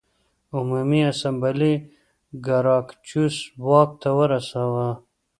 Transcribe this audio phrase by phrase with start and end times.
[0.57, 1.73] عمومي اسامبلې
[2.45, 4.87] ګراکچوس واک ته ورساوه